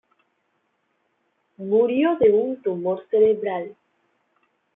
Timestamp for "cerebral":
3.11-3.75